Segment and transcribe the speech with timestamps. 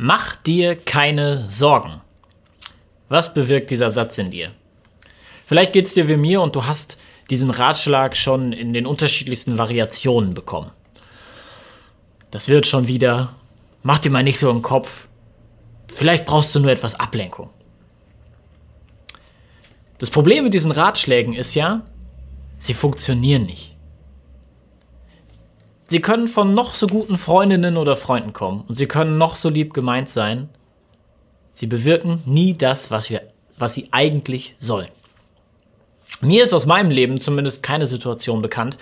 [0.00, 2.00] Mach dir keine Sorgen.
[3.08, 4.52] Was bewirkt dieser Satz in dir?
[5.44, 6.98] Vielleicht geht es dir wie mir und du hast
[7.30, 10.70] diesen Ratschlag schon in den unterschiedlichsten Variationen bekommen.
[12.30, 13.34] Das wird schon wieder.
[13.82, 15.08] Mach dir mal nicht so im Kopf.
[15.92, 17.50] Vielleicht brauchst du nur etwas Ablenkung.
[19.98, 21.84] Das Problem mit diesen Ratschlägen ist ja,
[22.56, 23.76] sie funktionieren nicht.
[25.90, 29.48] Sie können von noch so guten Freundinnen oder Freunden kommen und sie können noch so
[29.48, 30.50] lieb gemeint sein.
[31.54, 33.22] Sie bewirken nie das, was, wir,
[33.56, 34.88] was sie eigentlich sollen.
[36.20, 38.76] Mir ist aus meinem Leben zumindest keine Situation bekannt,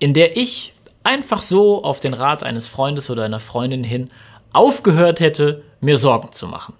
[0.00, 0.72] in der ich
[1.04, 4.10] einfach so auf den Rat eines Freundes oder einer Freundin hin
[4.52, 6.74] aufgehört hätte, mir Sorgen zu machen.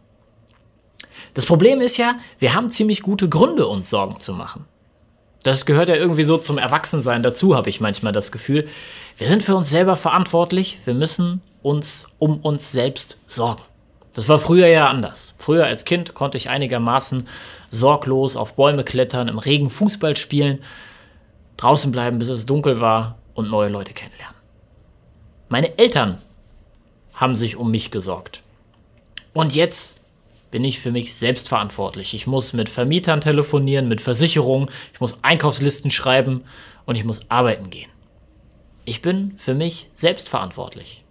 [1.34, 4.64] Das Problem ist ja, wir haben ziemlich gute Gründe, uns Sorgen zu machen.
[5.48, 8.68] Das gehört ja irgendwie so zum Erwachsensein dazu, habe ich manchmal das Gefühl.
[9.16, 13.62] Wir sind für uns selber verantwortlich, wir müssen uns um uns selbst sorgen.
[14.12, 15.34] Das war früher ja anders.
[15.38, 17.26] Früher als Kind konnte ich einigermaßen
[17.70, 20.58] sorglos auf Bäume klettern, im Regen Fußball spielen,
[21.56, 24.36] draußen bleiben, bis es dunkel war und neue Leute kennenlernen.
[25.48, 26.18] Meine Eltern
[27.14, 28.42] haben sich um mich gesorgt.
[29.32, 29.97] Und jetzt
[30.50, 32.14] bin ich für mich selbst verantwortlich.
[32.14, 36.44] Ich muss mit Vermietern telefonieren, mit Versicherungen, ich muss Einkaufslisten schreiben
[36.86, 37.90] und ich muss arbeiten gehen.
[38.84, 41.04] Ich bin für mich selbst verantwortlich.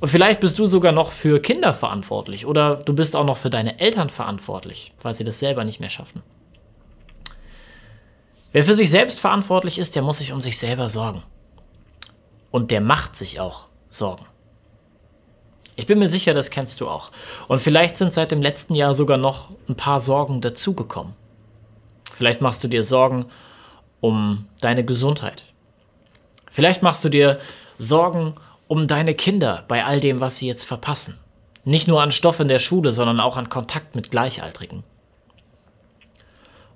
[0.00, 3.50] Und vielleicht bist du sogar noch für Kinder verantwortlich oder du bist auch noch für
[3.50, 6.22] deine Eltern verantwortlich, weil sie das selber nicht mehr schaffen.
[8.52, 11.22] Wer für sich selbst verantwortlich ist, der muss sich um sich selber sorgen.
[12.50, 14.26] Und der macht sich auch Sorgen.
[15.76, 17.10] Ich bin mir sicher, das kennst du auch.
[17.48, 21.14] Und vielleicht sind seit dem letzten Jahr sogar noch ein paar Sorgen dazugekommen.
[22.14, 23.26] Vielleicht machst du dir Sorgen
[24.00, 25.44] um deine Gesundheit.
[26.50, 27.40] Vielleicht machst du dir
[27.78, 28.34] Sorgen
[28.68, 31.18] um deine Kinder bei all dem, was sie jetzt verpassen.
[31.64, 34.82] Nicht nur an Stoff in der Schule, sondern auch an Kontakt mit Gleichaltrigen.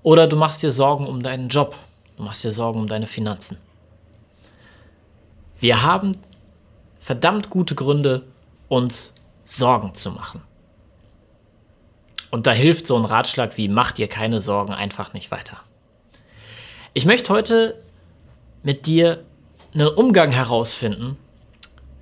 [0.02, 1.77] Oder du machst dir Sorgen um deinen Job.
[2.17, 3.58] Du machst dir Sorgen um deine Finanzen.
[5.58, 6.12] Wir haben
[6.98, 8.23] verdammt gute Gründe,
[8.69, 10.43] uns Sorgen zu machen.
[12.31, 15.59] Und da hilft so ein Ratschlag wie mach dir keine Sorgen einfach nicht weiter.
[16.93, 17.83] Ich möchte heute
[18.63, 19.25] mit dir
[19.75, 21.17] einen Umgang herausfinden,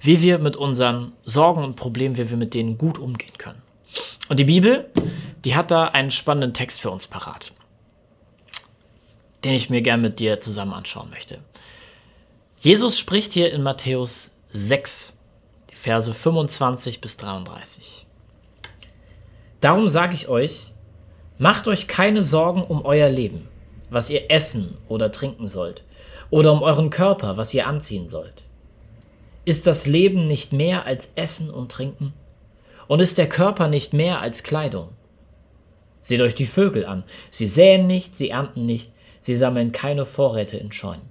[0.01, 3.63] wie wir mit unseren Sorgen und Problemen, wie wir mit denen gut umgehen können.
[4.29, 4.91] Und die Bibel,
[5.45, 7.53] die hat da einen spannenden Text für uns parat,
[9.45, 11.39] den ich mir gern mit dir zusammen anschauen möchte.
[12.61, 15.14] Jesus spricht hier in Matthäus 6, die
[15.75, 18.07] Verse 25 bis 33.
[19.61, 20.73] Darum sage ich euch,
[21.37, 23.49] macht euch keine Sorgen um euer Leben,
[23.91, 25.83] was ihr essen oder trinken sollt,
[26.31, 28.45] oder um euren Körper, was ihr anziehen sollt.
[29.45, 32.15] Ist das Leben nicht mehr als Essen und Trinken?
[32.87, 34.91] Und ist der Körper nicht mehr als Kleidung?
[36.01, 37.03] Seht euch die Vögel an.
[37.31, 41.11] Sie säen nicht, sie ernten nicht, sie sammeln keine Vorräte in Scheunen.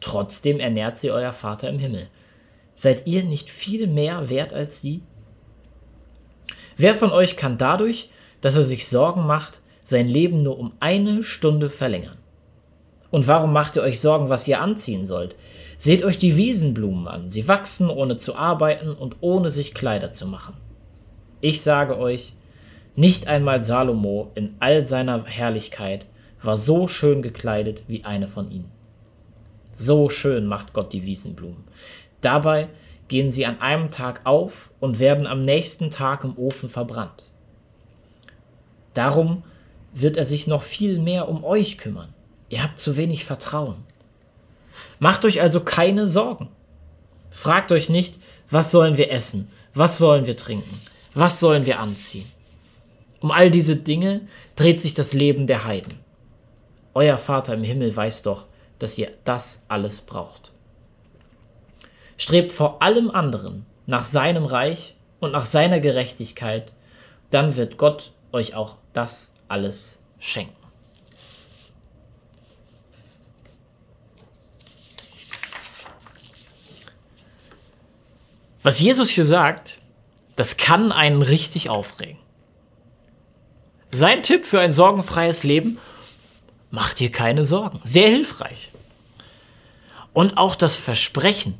[0.00, 2.08] Trotzdem ernährt sie euer Vater im Himmel.
[2.80, 5.02] Seid ihr nicht viel mehr wert als sie?
[6.78, 8.08] Wer von euch kann dadurch,
[8.40, 12.16] dass er sich Sorgen macht, sein Leben nur um eine Stunde verlängern?
[13.10, 15.36] Und warum macht ihr euch Sorgen, was ihr anziehen sollt?
[15.76, 17.28] Seht euch die Wiesenblumen an.
[17.28, 20.54] Sie wachsen, ohne zu arbeiten und ohne sich Kleider zu machen.
[21.42, 22.32] Ich sage euch,
[22.96, 26.06] nicht einmal Salomo in all seiner Herrlichkeit
[26.42, 28.72] war so schön gekleidet wie eine von ihnen.
[29.76, 31.64] So schön macht Gott die Wiesenblumen.
[32.20, 32.68] Dabei
[33.08, 37.30] gehen sie an einem Tag auf und werden am nächsten Tag im Ofen verbrannt.
[38.94, 39.42] Darum
[39.92, 42.14] wird er sich noch viel mehr um euch kümmern.
[42.48, 43.84] Ihr habt zu wenig Vertrauen.
[44.98, 46.48] Macht euch also keine Sorgen.
[47.30, 48.16] Fragt euch nicht,
[48.50, 50.80] was sollen wir essen, was wollen wir trinken,
[51.14, 52.26] was sollen wir anziehen.
[53.20, 54.22] Um all diese Dinge
[54.56, 55.98] dreht sich das Leben der Heiden.
[56.94, 58.46] Euer Vater im Himmel weiß doch,
[58.78, 60.52] dass ihr das alles braucht.
[62.20, 66.74] Strebt vor allem anderen nach seinem Reich und nach seiner Gerechtigkeit,
[67.30, 70.52] dann wird Gott euch auch das alles schenken.
[78.62, 79.78] Was Jesus hier sagt,
[80.36, 82.18] das kann einen richtig aufregen.
[83.88, 85.78] Sein Tipp für ein sorgenfreies Leben,
[86.70, 87.80] macht dir keine Sorgen.
[87.82, 88.72] Sehr hilfreich.
[90.12, 91.58] Und auch das Versprechen,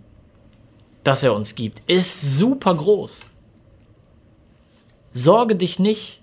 [1.04, 3.28] das er uns gibt, ist super groß.
[5.12, 6.20] Sorge dich nicht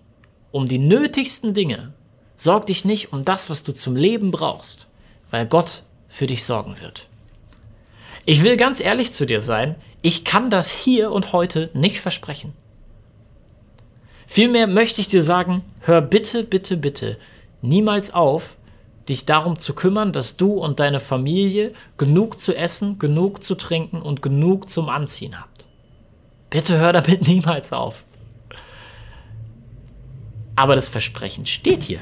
[0.51, 1.93] um die nötigsten Dinge.
[2.35, 4.87] Sorg dich nicht um das, was du zum Leben brauchst,
[5.31, 7.07] weil Gott für dich sorgen wird.
[8.25, 12.53] Ich will ganz ehrlich zu dir sein, Ich kann das hier und heute nicht versprechen.
[14.27, 17.17] Vielmehr möchte ich dir sagen, hör bitte, bitte, bitte
[17.61, 18.56] niemals auf,
[19.09, 24.01] dich darum zu kümmern, dass du und deine Familie genug zu essen, genug zu trinken
[24.01, 25.65] und genug zum Anziehen habt.
[26.49, 28.03] Bitte hör damit niemals auf.
[30.55, 31.99] Aber das Versprechen steht hier.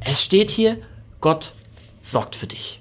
[0.00, 0.78] Es steht hier,
[1.20, 1.52] Gott
[2.00, 2.80] sorgt für dich.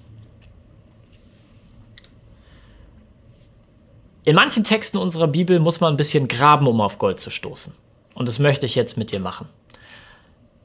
[4.25, 7.73] In manchen Texten unserer Bibel muss man ein bisschen graben, um auf Gold zu stoßen.
[8.15, 9.49] Und das möchte ich jetzt mit dir machen.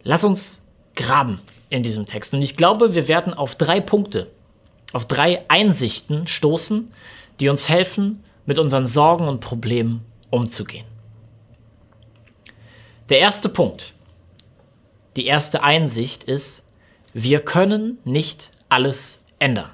[0.04, 0.62] Lass uns
[0.94, 2.34] graben in diesem Text.
[2.34, 4.30] Und ich glaube, wir werden auf drei Punkte,
[4.92, 6.90] auf drei Einsichten stoßen,
[7.40, 10.86] die uns helfen, mit unseren Sorgen und Problemen umzugehen.
[13.10, 13.92] Der erste Punkt,
[15.16, 16.62] die erste Einsicht ist,
[17.12, 19.70] wir können nicht alles ändern.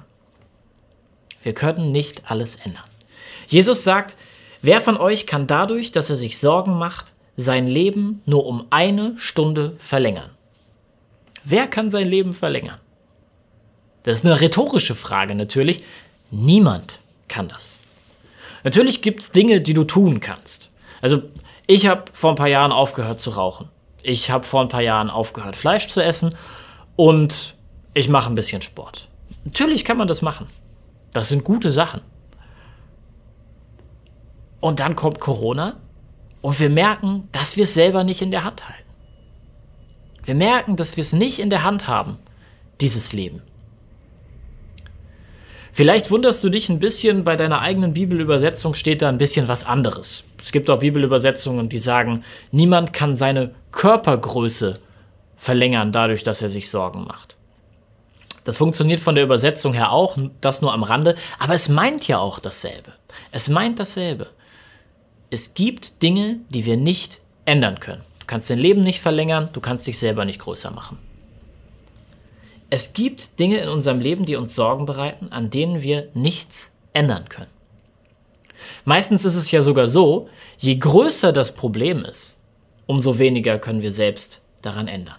[1.43, 2.83] Wir können nicht alles ändern.
[3.47, 4.15] Jesus sagt,
[4.61, 9.15] wer von euch kann dadurch, dass er sich Sorgen macht, sein Leben nur um eine
[9.17, 10.34] Stunde verlängern?
[11.45, 12.79] Wer kann sein Leben verlängern?
[14.03, 15.83] Das ist eine rhetorische Frage natürlich.
[16.31, 17.77] Niemand kann das.
[18.63, 20.71] Natürlich gibt es Dinge, die du tun kannst.
[21.01, 21.21] Also
[21.67, 23.69] ich habe vor ein paar Jahren aufgehört zu rauchen.
[24.01, 26.35] Ich habe vor ein paar Jahren aufgehört, Fleisch zu essen
[26.95, 27.55] und
[27.93, 29.07] ich mache ein bisschen Sport.
[29.43, 30.47] Natürlich kann man das machen.
[31.11, 32.01] Das sind gute Sachen.
[34.59, 35.77] Und dann kommt Corona
[36.41, 38.84] und wir merken, dass wir es selber nicht in der Hand halten.
[40.25, 42.17] Wir merken, dass wir es nicht in der Hand haben,
[42.81, 43.41] dieses Leben.
[45.71, 49.65] Vielleicht wunderst du dich ein bisschen, bei deiner eigenen Bibelübersetzung steht da ein bisschen was
[49.65, 50.23] anderes.
[50.41, 54.79] Es gibt auch Bibelübersetzungen, die sagen, niemand kann seine Körpergröße
[55.35, 57.35] verlängern dadurch, dass er sich Sorgen macht.
[58.45, 62.19] Das funktioniert von der Übersetzung her auch, das nur am Rande, aber es meint ja
[62.19, 62.93] auch dasselbe.
[63.31, 64.27] Es meint dasselbe.
[65.29, 68.01] Es gibt Dinge, die wir nicht ändern können.
[68.25, 70.97] Du kannst dein Leben nicht verlängern, du kannst dich selber nicht größer machen.
[72.71, 77.29] Es gibt Dinge in unserem Leben, die uns Sorgen bereiten, an denen wir nichts ändern
[77.29, 77.51] können.
[78.83, 80.27] Meistens ist es ja sogar so,
[80.57, 82.39] je größer das Problem ist,
[82.87, 85.17] umso weniger können wir selbst daran ändern.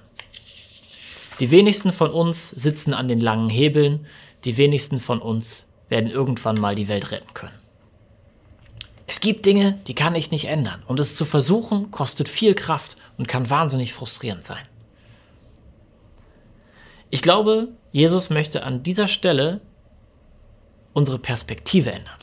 [1.39, 4.05] Die wenigsten von uns sitzen an den langen Hebeln,
[4.45, 7.66] die wenigsten von uns werden irgendwann mal die Welt retten können.
[9.07, 10.83] Es gibt Dinge, die kann ich nicht ändern.
[10.87, 14.67] Und es zu versuchen, kostet viel Kraft und kann wahnsinnig frustrierend sein.
[17.11, 19.61] Ich glaube, Jesus möchte an dieser Stelle
[20.93, 22.19] unsere Perspektive ändern.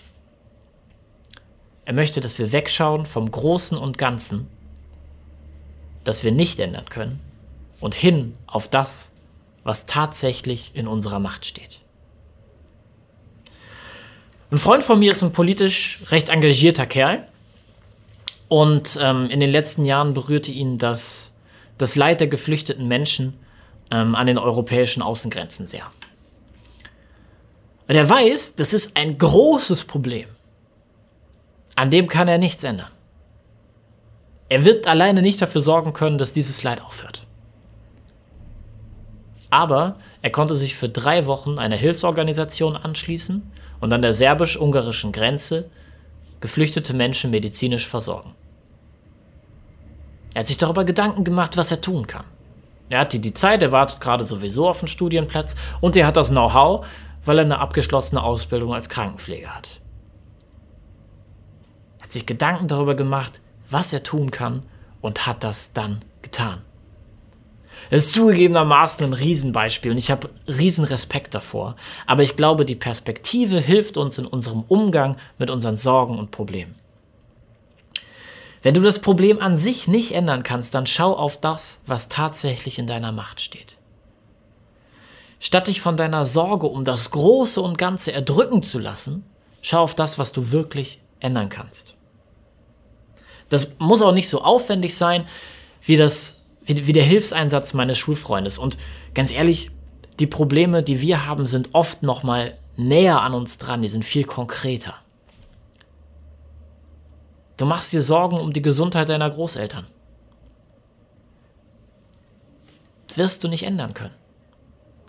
[1.85, 4.47] Er möchte, dass wir wegschauen vom Großen und Ganzen,
[6.03, 7.19] das wir nicht ändern können,
[7.79, 9.11] und hin auf das,
[9.63, 11.82] was tatsächlich in unserer Macht steht.
[14.53, 17.27] Ein Freund von mir ist ein politisch recht engagierter Kerl.
[18.49, 21.31] Und ähm, in den letzten Jahren berührte ihn das,
[21.79, 23.33] das Leid der geflüchteten Menschen
[23.89, 25.87] ähm, an den europäischen Außengrenzen sehr.
[27.87, 30.29] Und er weiß, das ist ein großes Problem.
[31.73, 32.91] An dem kann er nichts ändern.
[34.49, 37.25] Er wird alleine nicht dafür sorgen können, dass dieses Leid aufhört.
[39.49, 43.51] Aber er konnte sich für drei Wochen einer Hilfsorganisation anschließen
[43.83, 45.69] und an der serbisch-ungarischen Grenze
[46.39, 48.33] geflüchtete Menschen medizinisch versorgen.
[50.33, 52.23] Er hat sich darüber Gedanken gemacht, was er tun kann.
[52.89, 56.29] Er hat die Zeit, er wartet gerade sowieso auf einen Studienplatz und er hat das
[56.29, 56.85] Know-how,
[57.25, 59.81] weil er eine abgeschlossene Ausbildung als Krankenpfleger hat.
[61.99, 64.63] Er hat sich Gedanken darüber gemacht, was er tun kann
[65.01, 66.61] und hat das dann getan.
[67.93, 71.75] Es ist zugegebenermaßen ein Riesenbeispiel und ich habe riesen Respekt davor.
[72.07, 76.73] Aber ich glaube, die Perspektive hilft uns in unserem Umgang mit unseren Sorgen und Problemen.
[78.63, 82.79] Wenn du das Problem an sich nicht ändern kannst, dann schau auf das, was tatsächlich
[82.79, 83.77] in deiner Macht steht.
[85.39, 89.23] Statt dich von deiner Sorge um das Große und Ganze erdrücken zu lassen,
[89.61, 91.93] schau auf das, was du wirklich ändern kannst.
[93.49, 95.27] Das muss auch nicht so aufwendig sein,
[95.83, 98.57] wie das wie, wie der Hilfseinsatz meines Schulfreundes.
[98.57, 98.77] Und
[99.13, 99.71] ganz ehrlich,
[100.19, 104.05] die Probleme, die wir haben, sind oft noch mal näher an uns dran, die sind
[104.05, 104.95] viel konkreter.
[107.57, 109.85] Du machst dir Sorgen um die Gesundheit deiner Großeltern.
[113.15, 114.15] Wirst du nicht ändern können.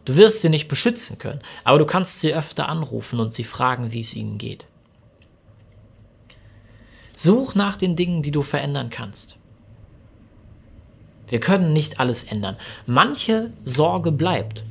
[0.05, 3.93] Du wirst sie nicht beschützen können, aber du kannst sie öfter anrufen und sie fragen,
[3.93, 4.67] wie es ihnen geht.
[7.17, 9.39] Such nach den Dingen, die du verändern kannst.
[11.35, 12.57] Wir können nicht alles ändern.
[12.87, 14.63] Manche Sorge bleibt.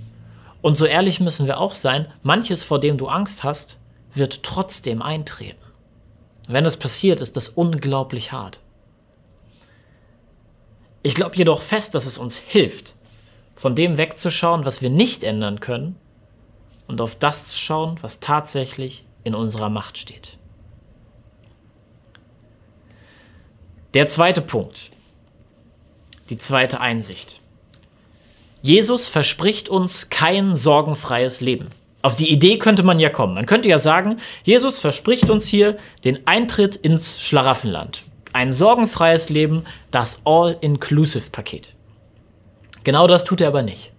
[0.61, 3.79] Und so ehrlich müssen wir auch sein, manches, vor dem du Angst hast,
[4.13, 5.59] wird trotzdem eintreten.
[6.47, 8.61] Wenn das passiert, ist das unglaublich hart.
[11.01, 12.95] Ich glaube jedoch fest, dass es uns hilft,
[13.55, 15.97] von dem wegzuschauen, was wir nicht ändern können,
[16.87, 20.37] und auf das zu schauen, was tatsächlich in unserer Macht steht.
[23.95, 24.92] Der zweite Punkt,
[26.29, 27.39] die zweite Einsicht.
[28.61, 31.67] Jesus verspricht uns kein sorgenfreies Leben.
[32.01, 33.33] Auf die Idee könnte man ja kommen.
[33.33, 38.03] Man könnte ja sagen, Jesus verspricht uns hier den Eintritt ins Schlaraffenland.
[38.33, 41.75] Ein sorgenfreies Leben, das All-Inclusive-Paket.
[42.83, 43.91] Genau das tut er aber nicht.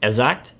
[0.00, 0.54] Er sagt,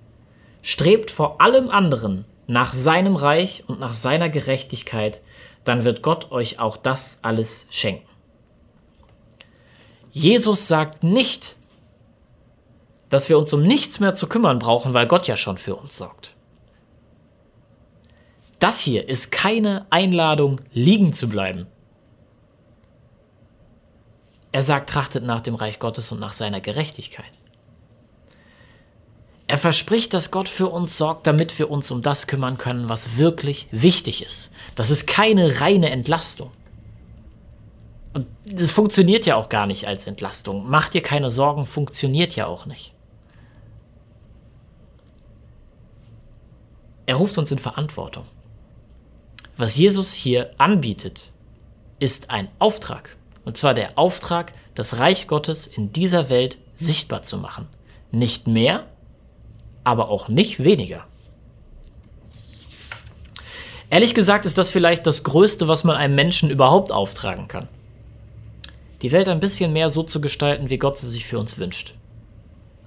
[0.62, 5.22] strebt vor allem anderen nach seinem Reich und nach seiner Gerechtigkeit,
[5.64, 8.09] dann wird Gott euch auch das alles schenken.
[10.12, 11.56] Jesus sagt nicht,
[13.08, 15.96] dass wir uns um nichts mehr zu kümmern brauchen, weil Gott ja schon für uns
[15.96, 16.34] sorgt.
[18.58, 21.66] Das hier ist keine Einladung, liegen zu bleiben.
[24.52, 27.38] Er sagt, trachtet nach dem Reich Gottes und nach seiner Gerechtigkeit.
[29.46, 33.16] Er verspricht, dass Gott für uns sorgt, damit wir uns um das kümmern können, was
[33.16, 34.50] wirklich wichtig ist.
[34.76, 36.52] Das ist keine reine Entlastung.
[38.12, 40.68] Und das funktioniert ja auch gar nicht als Entlastung.
[40.68, 42.92] Mach dir keine Sorgen, funktioniert ja auch nicht.
[47.06, 48.24] Er ruft uns in Verantwortung.
[49.56, 51.32] Was Jesus hier anbietet,
[51.98, 53.16] ist ein Auftrag.
[53.44, 57.68] Und zwar der Auftrag, das Reich Gottes in dieser Welt sichtbar zu machen.
[58.10, 58.86] Nicht mehr,
[59.84, 61.04] aber auch nicht weniger.
[63.90, 67.68] Ehrlich gesagt ist das vielleicht das Größte, was man einem Menschen überhaupt auftragen kann.
[69.02, 71.94] Die Welt ein bisschen mehr so zu gestalten, wie Gott sie sich für uns wünscht.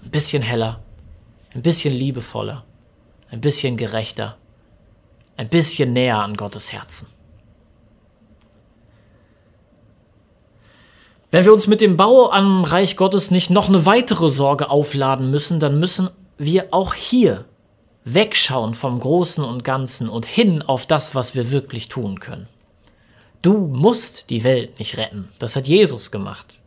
[0.03, 0.81] Ein bisschen heller,
[1.55, 2.65] ein bisschen liebevoller,
[3.29, 4.37] ein bisschen gerechter,
[5.37, 7.07] ein bisschen näher an Gottes Herzen.
[11.31, 15.31] Wenn wir uns mit dem Bau am Reich Gottes nicht noch eine weitere Sorge aufladen
[15.31, 17.45] müssen, dann müssen wir auch hier
[18.03, 22.47] wegschauen vom Großen und Ganzen und hin auf das, was wir wirklich tun können.
[23.43, 25.29] Du musst die Welt nicht retten.
[25.37, 26.61] Das hat Jesus gemacht.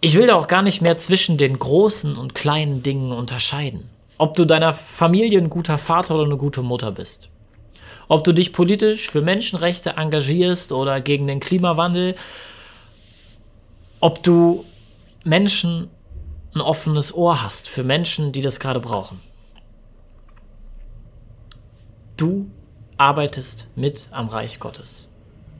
[0.00, 3.88] Ich will da auch gar nicht mehr zwischen den großen und kleinen Dingen unterscheiden.
[4.18, 7.30] Ob du deiner Familie ein guter Vater oder eine gute Mutter bist.
[8.08, 12.16] Ob du dich politisch für Menschenrechte engagierst oder gegen den Klimawandel.
[14.00, 14.64] Ob du
[15.24, 15.88] Menschen
[16.56, 19.20] ein offenes Ohr hast für Menschen, die das gerade brauchen.
[22.16, 22.50] Du
[23.02, 25.08] arbeitest mit am Reich Gottes.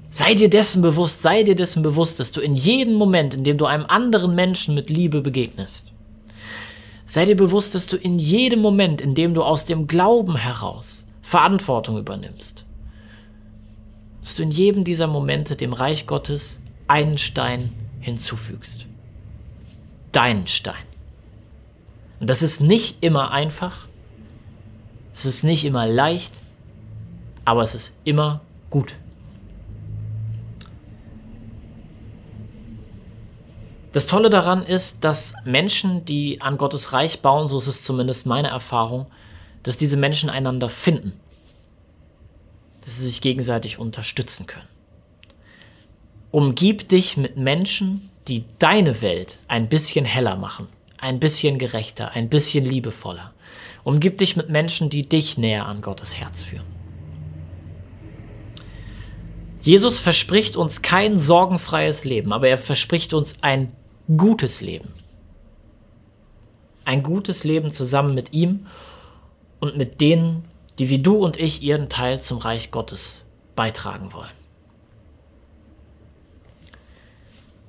[0.09, 3.59] Sei dir dessen bewusst, sei dir dessen bewusst, dass du in jedem Moment, in dem
[3.59, 5.91] du einem anderen Menschen mit Liebe begegnest,
[7.05, 11.07] sei dir bewusst, dass du in jedem Moment, in dem du aus dem Glauben heraus
[11.23, 12.65] Verantwortung übernimmst,
[14.21, 17.71] dass du in jedem dieser Momente dem Reich Gottes einen Stein
[18.01, 18.87] hinzufügst
[20.13, 20.85] deinen Stein.
[22.21, 23.87] Und das ist nicht immer einfach,
[25.13, 26.41] es ist nicht immer leicht,
[27.45, 28.99] aber es ist immer gut.
[33.93, 38.25] Das Tolle daran ist, dass Menschen, die an Gottes Reich bauen, so ist es zumindest
[38.25, 39.07] meine Erfahrung,
[39.63, 41.21] dass diese Menschen einander finden,
[42.85, 44.69] dass sie sich gegenseitig unterstützen können.
[46.31, 50.69] Umgib dich mit Menschen, die deine Welt ein bisschen heller machen,
[50.99, 53.33] ein bisschen gerechter, ein bisschen liebevoller.
[53.85, 56.82] Umgib dich mit Menschen, die dich näher an Gottes Herz führen.
[59.63, 63.73] Jesus verspricht uns kein sorgenfreies Leben, aber er verspricht uns ein
[64.17, 64.93] gutes Leben.
[66.85, 68.67] Ein gutes Leben zusammen mit ihm
[69.61, 70.43] und mit denen,
[70.81, 74.31] die wie du und ich ihren Teil zum Reich Gottes beitragen wollen.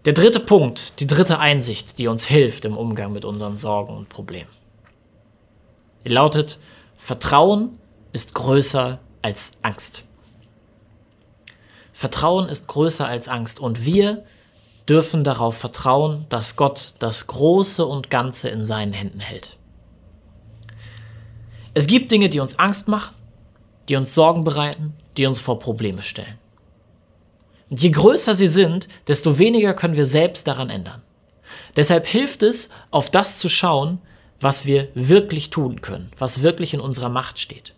[0.05, 4.09] Der dritte Punkt, die dritte Einsicht, die uns hilft im Umgang mit unseren Sorgen und
[4.09, 4.49] Problemen.
[6.03, 6.57] Die lautet,
[6.97, 7.77] Vertrauen
[8.11, 10.03] ist größer als Angst.
[12.03, 14.25] Vertrauen ist größer als Angst und wir
[14.89, 19.55] dürfen darauf vertrauen, dass Gott das Große und Ganze in seinen Händen hält.
[21.73, 23.15] Es gibt Dinge, die uns Angst machen,
[23.87, 26.37] die uns Sorgen bereiten, die uns vor Probleme stellen.
[27.69, 31.01] Und je größer sie sind, desto weniger können wir selbst daran ändern.
[31.77, 34.01] Deshalb hilft es, auf das zu schauen,
[34.41, 37.73] was wir wirklich tun können, was wirklich in unserer Macht steht.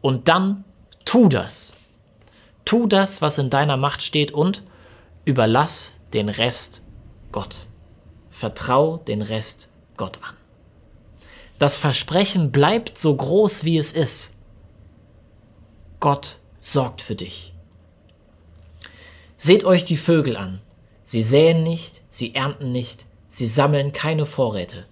[0.00, 0.64] Und dann
[1.04, 1.74] tu das.
[2.70, 4.62] Tu das, was in deiner Macht steht und
[5.24, 6.82] überlass den Rest
[7.32, 7.66] Gott.
[8.28, 10.36] Vertrau den Rest Gott an.
[11.58, 14.34] Das Versprechen bleibt so groß, wie es ist.
[15.98, 17.54] Gott sorgt für dich.
[19.36, 20.60] Seht euch die Vögel an.
[21.02, 24.86] Sie säen nicht, sie ernten nicht, sie sammeln keine Vorräte.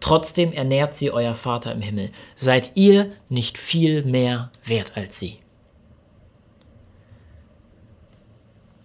[0.00, 2.10] Trotzdem ernährt sie euer Vater im Himmel.
[2.34, 5.38] Seid ihr nicht viel mehr wert als sie?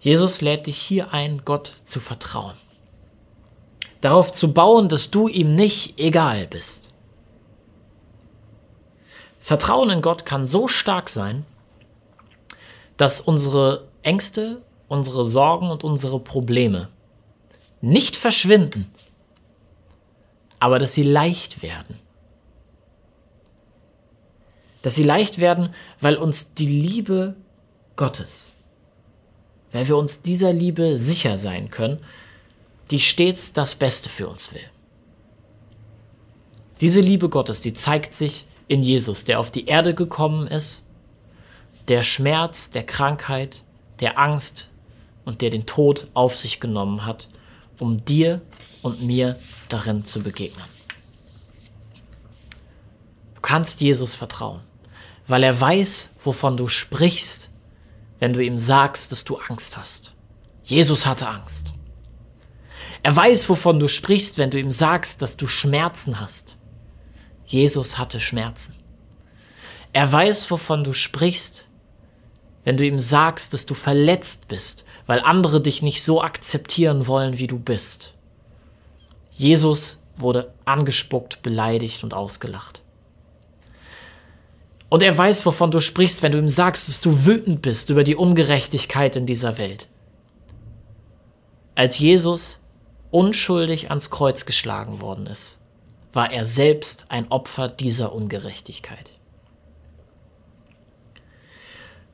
[0.00, 2.56] Jesus lädt dich hier ein, Gott zu vertrauen.
[4.00, 6.94] Darauf zu bauen, dass du ihm nicht egal bist.
[9.40, 11.44] Vertrauen in Gott kann so stark sein,
[12.96, 16.88] dass unsere Ängste, unsere Sorgen und unsere Probleme
[17.80, 18.90] nicht verschwinden,
[20.58, 21.98] aber dass sie leicht werden.
[24.82, 27.34] Dass sie leicht werden, weil uns die Liebe
[27.96, 28.49] Gottes,
[29.72, 31.98] weil wir uns dieser Liebe sicher sein können,
[32.90, 34.64] die stets das Beste für uns will.
[36.80, 40.84] Diese Liebe Gottes, die zeigt sich in Jesus, der auf die Erde gekommen ist,
[41.88, 43.64] der Schmerz, der Krankheit,
[44.00, 44.70] der Angst
[45.24, 47.28] und der den Tod auf sich genommen hat,
[47.78, 48.40] um dir
[48.82, 50.64] und mir darin zu begegnen.
[53.34, 54.60] Du kannst Jesus vertrauen,
[55.26, 57.49] weil er weiß, wovon du sprichst,
[58.20, 60.14] wenn du ihm sagst, dass du Angst hast.
[60.62, 61.72] Jesus hatte Angst.
[63.02, 66.58] Er weiß, wovon du sprichst, wenn du ihm sagst, dass du Schmerzen hast.
[67.46, 68.76] Jesus hatte Schmerzen.
[69.92, 71.66] Er weiß, wovon du sprichst,
[72.62, 77.38] wenn du ihm sagst, dass du verletzt bist, weil andere dich nicht so akzeptieren wollen,
[77.38, 78.14] wie du bist.
[79.32, 82.82] Jesus wurde angespuckt, beleidigt und ausgelacht.
[84.90, 88.04] Und er weiß, wovon du sprichst, wenn du ihm sagst, dass du wütend bist über
[88.04, 89.86] die Ungerechtigkeit in dieser Welt.
[91.76, 92.58] Als Jesus
[93.12, 95.58] unschuldig ans Kreuz geschlagen worden ist,
[96.12, 99.12] war er selbst ein Opfer dieser Ungerechtigkeit.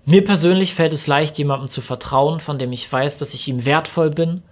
[0.04, 3.64] Mir persönlich fällt es leicht, jemandem zu vertrauen, von dem ich weiß, dass ich ihm
[3.64, 4.42] wertvoll bin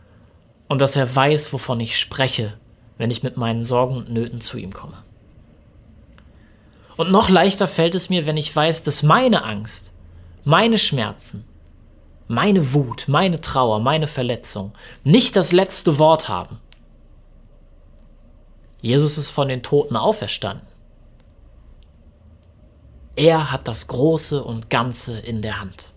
[0.67, 2.55] und dass er weiß, wovon ich spreche,
[2.97, 5.04] wenn ich mit meinen Sorgen und Nöten zu ihm komme.
[6.97, 9.93] Und noch leichter fällt es mir, wenn ich weiß, dass meine Angst,
[10.45, 11.45] meine Schmerzen,
[12.29, 16.61] meine Wut, meine Trauer, meine Verletzung nicht das letzte Wort haben.
[18.81, 20.67] Jesus ist von den Toten auferstanden.
[23.17, 25.93] Er hat das Große und Ganze in der Hand.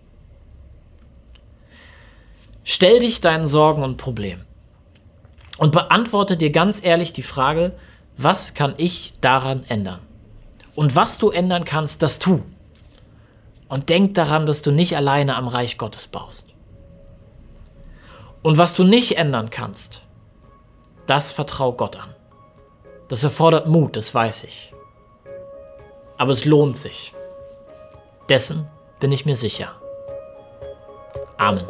[2.64, 4.46] Stell dich deinen Sorgen und Problemen
[5.58, 7.74] und beantworte dir ganz ehrlich die Frage,
[8.18, 10.02] was kann ich daran ändern?
[10.78, 12.44] Und was du ändern kannst, das tu.
[13.68, 16.54] Und denk daran, dass du nicht alleine am Reich Gottes baust.
[18.44, 20.04] Und was du nicht ändern kannst,
[21.08, 22.14] das vertrau Gott an.
[23.08, 24.72] Das erfordert Mut, das weiß ich.
[26.16, 27.12] Aber es lohnt sich.
[28.30, 29.72] Dessen bin ich mir sicher.
[31.38, 31.66] Amen.